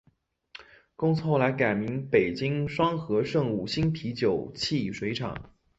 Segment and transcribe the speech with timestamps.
[0.95, 5.51] 公司后来改名北京双合盛五星啤酒汽水厂。